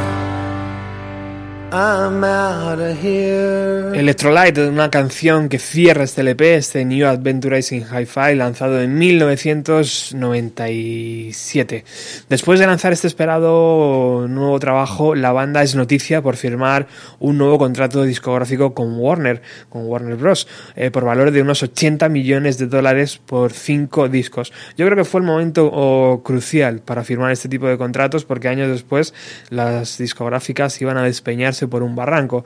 [1.73, 3.88] I'm out of here.
[3.99, 11.85] Electrolyte, una canción que cierra este LP, este New Adventurizing Hi-Fi, lanzado en 1997.
[12.29, 16.87] Después de lanzar este esperado nuevo trabajo, la banda es noticia por firmar
[17.19, 20.47] un nuevo contrato discográfico con Warner, con Warner Bros.,
[20.77, 24.53] eh, por valor de unos 80 millones de dólares por cinco discos.
[24.77, 28.47] Yo creo que fue el momento oh, crucial para firmar este tipo de contratos, porque
[28.47, 29.13] años después
[29.51, 32.45] las discográficas iban a despeñarse por un barranco.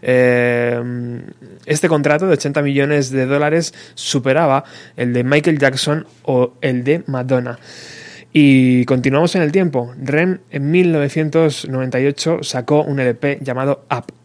[0.00, 0.80] Eh,
[1.66, 4.64] este contrato de 80 millones de dólares superaba
[4.96, 7.58] el de Michael Jackson o el de Madonna.
[8.32, 9.94] Y continuamos en el tiempo.
[9.96, 14.23] Rem en 1998 sacó un LP llamado Up.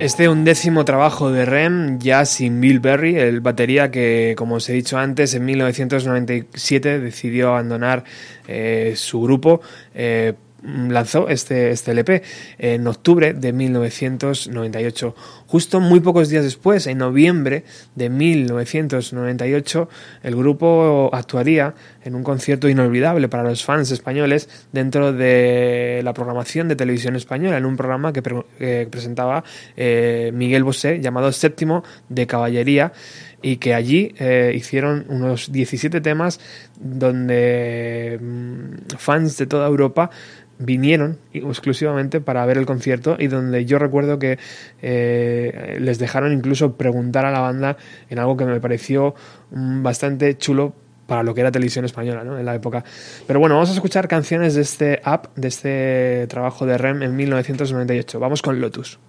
[0.00, 4.72] Este undécimo trabajo de Rem, ya sin Bill Berry, el batería que, como os he
[4.72, 8.04] dicho antes, en 1997 decidió abandonar
[8.48, 9.60] eh, su grupo.
[9.94, 10.32] Eh,
[10.88, 12.22] lanzó este, este LP
[12.58, 15.14] en octubre de 1998.
[15.46, 17.64] Justo muy pocos días después, en noviembre
[17.94, 19.88] de 1998,
[20.22, 21.74] el grupo actuaría
[22.04, 27.58] en un concierto inolvidable para los fans españoles dentro de la programación de televisión española,
[27.58, 28.22] en un programa que,
[28.90, 29.44] presentaba
[29.76, 32.92] eh, Miguel Bosé llamado Séptimo de Caballería
[33.42, 36.40] y que allí eh, hicieron unos 17 temas
[36.78, 40.10] donde mm, fans de toda Europa
[40.60, 44.38] vinieron exclusivamente para ver el concierto y donde yo recuerdo que
[44.82, 47.76] eh, les dejaron incluso preguntar a la banda
[48.10, 49.14] en algo que me pareció
[49.50, 50.74] mm, bastante chulo
[51.06, 52.84] para lo que era televisión española en la época.
[53.26, 57.16] Pero bueno, vamos a escuchar canciones de este app, de este trabajo de REM en
[57.16, 58.20] 1998.
[58.20, 59.00] Vamos con Lotus.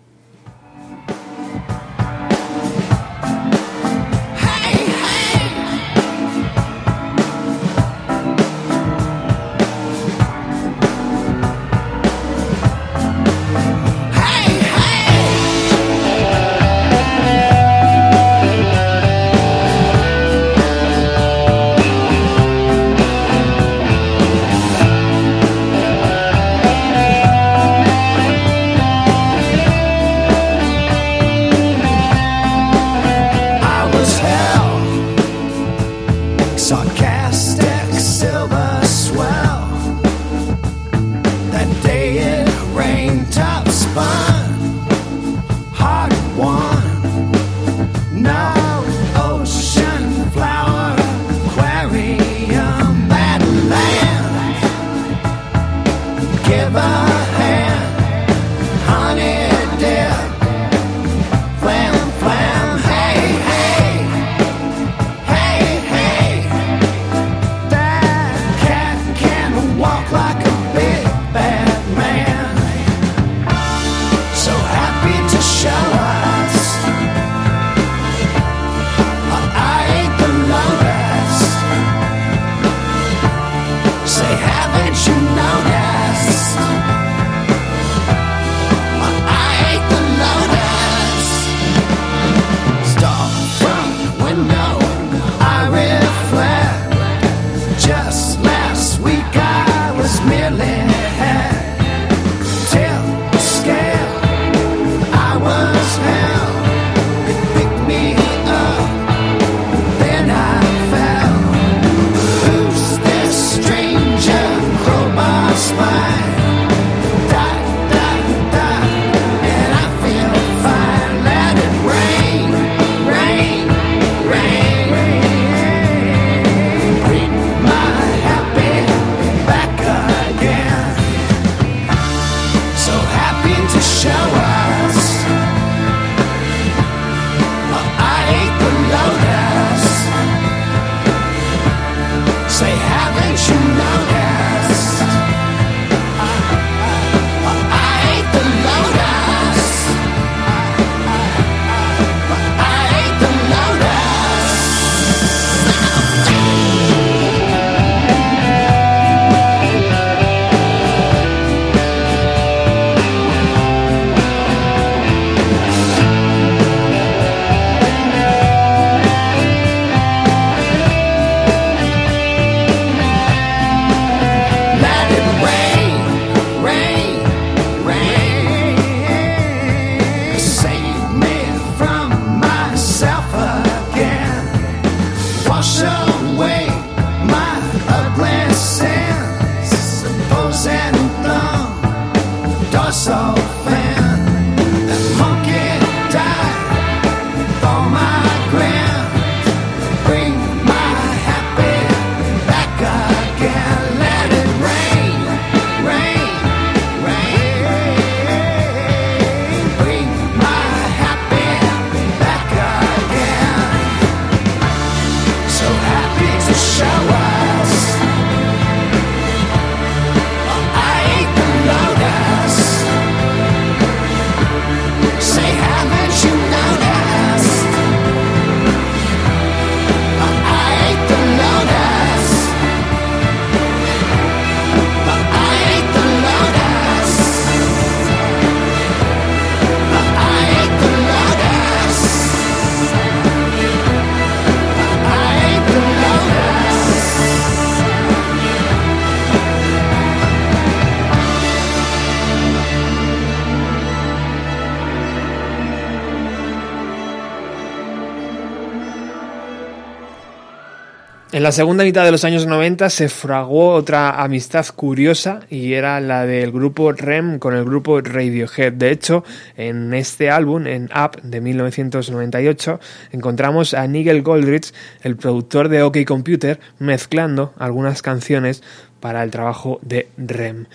[261.42, 266.00] En la segunda mitad de los años 90 se fraguó otra amistad curiosa y era
[266.00, 268.74] la del grupo REM con el grupo Radiohead.
[268.74, 269.24] De hecho,
[269.58, 272.80] en este álbum, en Up de 1998,
[273.12, 278.62] encontramos a Nigel Goldrich, el productor de OK Computer, mezclando algunas canciones
[279.00, 280.68] para el trabajo de REM.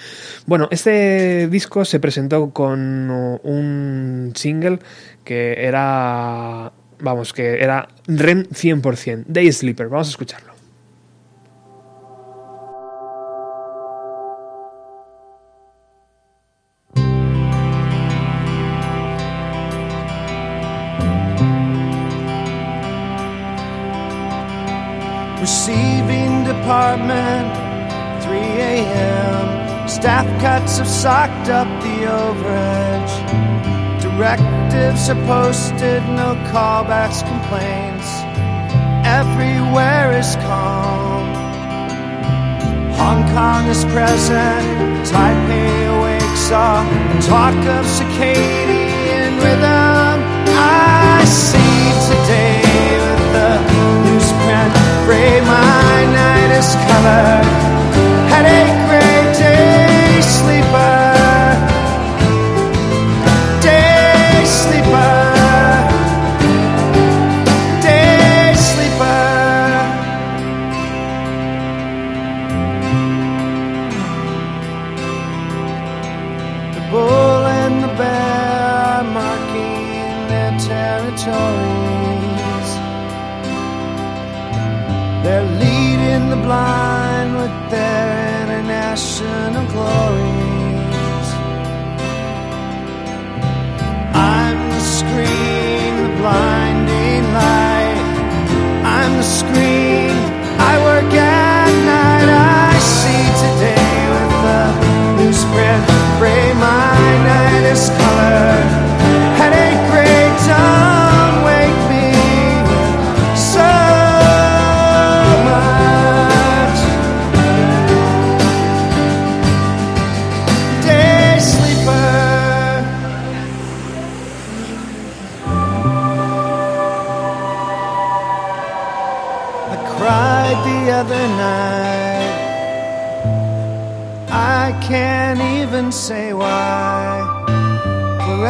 [0.46, 3.08] Bueno, este disco se presentó con
[3.44, 4.80] un single
[5.22, 9.86] que era vamos, que era REM 100%, Day Sleeper.
[9.86, 10.55] Vamos a escucharlo.
[25.46, 27.46] Receiving department,
[28.24, 29.88] 3 a.m.
[29.88, 33.14] Staff cuts have socked up the overage.
[34.02, 38.10] Directives are posted, no callbacks, complaints.
[39.06, 41.26] Everywhere is calm.
[42.98, 44.66] Hong Kong is present,
[45.06, 46.88] Taipei awakes up.
[47.22, 50.16] talk of circadian rhythm.
[50.58, 52.95] I see today
[55.40, 56.74] my night is.
[58.30, 61.15] Headache, gray, day sleeper.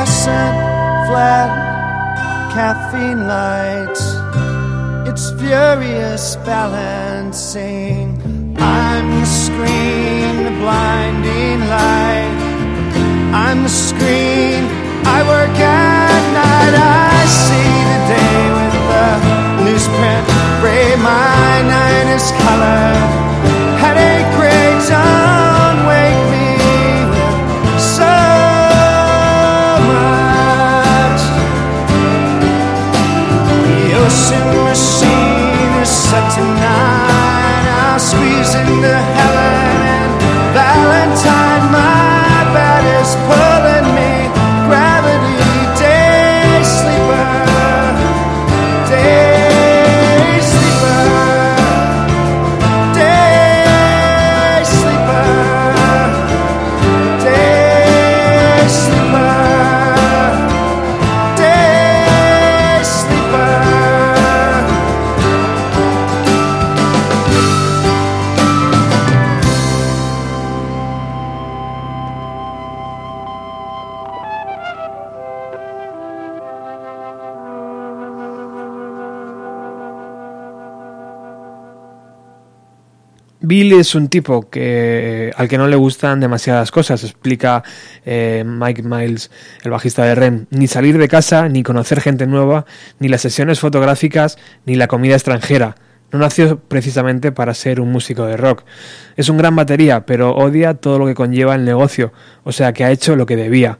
[0.06, 0.56] Fluorescent,
[1.08, 1.50] flat,
[2.54, 4.04] caffeine lights.
[5.08, 8.22] It's furious balancing.
[8.56, 12.38] I'm the screen, the blinding light.
[13.34, 14.62] I'm the screen.
[15.02, 16.74] I work at night.
[16.78, 19.08] I see the day with the
[19.66, 20.24] newsprint
[20.62, 20.94] gray.
[21.02, 23.10] My night is colored.
[23.82, 24.66] Headache gray.
[24.88, 25.25] Don't
[83.56, 87.62] Bill es un tipo que al que no le gustan demasiadas cosas, explica
[88.04, 89.30] eh, Mike Miles,
[89.62, 90.44] el bajista de REM.
[90.50, 92.66] Ni salir de casa, ni conocer gente nueva,
[92.98, 95.76] ni las sesiones fotográficas, ni la comida extranjera.
[96.12, 98.62] No nació precisamente para ser un músico de rock.
[99.16, 102.12] Es un gran batería, pero odia todo lo que conlleva el negocio,
[102.44, 103.78] o sea que ha hecho lo que debía.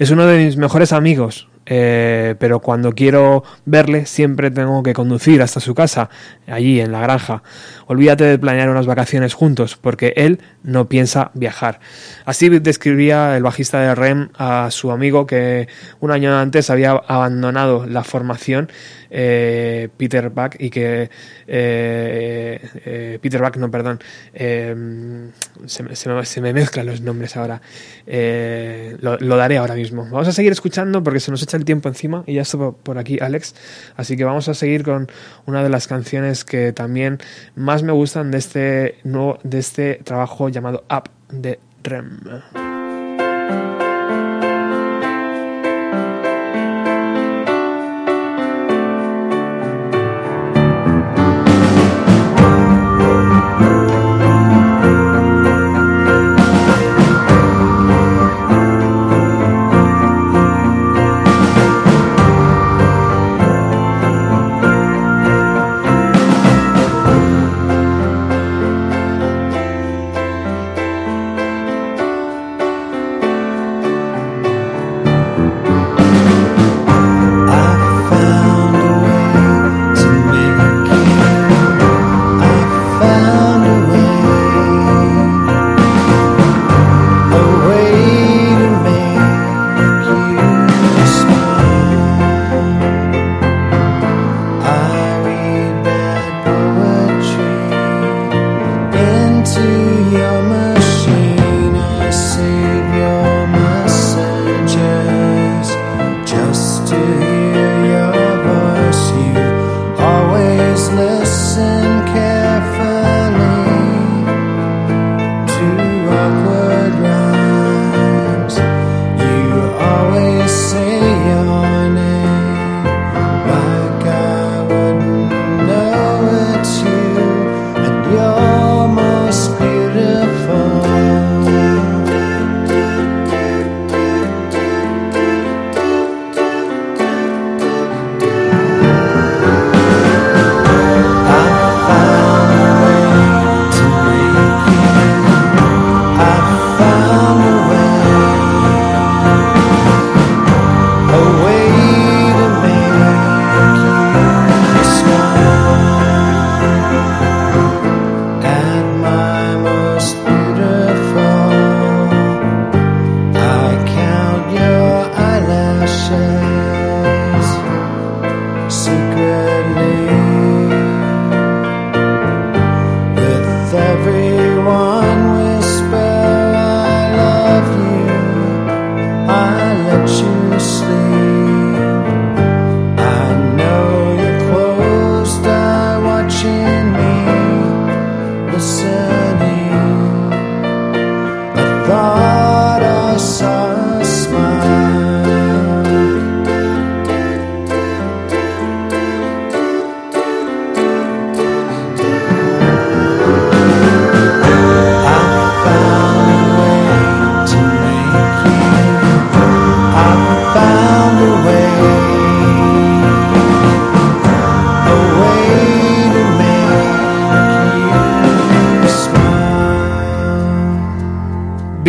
[0.00, 5.40] Es uno de mis mejores amigos, eh, pero cuando quiero verle siempre tengo que conducir
[5.42, 6.10] hasta su casa,
[6.46, 7.42] allí en la granja.
[7.86, 11.80] Olvídate de planear unas vacaciones juntos, porque él no piensa viajar.
[12.24, 15.68] Así describía el bajista de REM a su amigo que
[16.00, 18.70] un año antes había abandonado la formación,
[19.10, 21.10] eh, Peter Buck, y que
[21.46, 24.00] eh, eh, Peter Buck, no, perdón,
[25.66, 27.60] se, me- mezclan los nombres ahora.
[28.06, 30.04] Lo, daré ahora mismo.
[30.04, 32.98] Vamos a seguir escuchando porque se nos echa el tiempo encima y ya está por
[32.98, 33.54] aquí Alex.
[33.96, 35.08] Así que vamos a seguir con
[35.46, 37.18] una de las canciones que también
[37.72, 42.20] más me gustan de este, nuevo, de este trabajo llamado Up de Rem.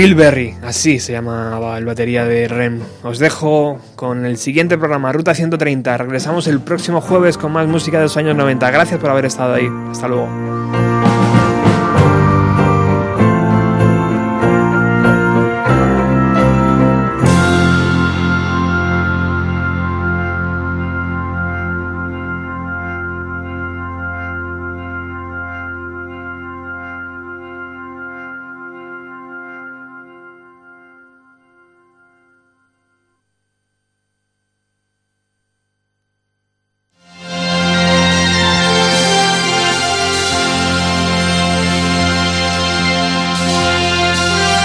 [0.03, 2.81] Bill así se llamaba el batería de REM.
[3.03, 5.97] Os dejo con el siguiente programa, Ruta 130.
[5.97, 8.69] Regresamos el próximo jueves con más música de los años 90.
[8.69, 9.69] Gracias por haber estado ahí.
[9.91, 10.52] Hasta luego.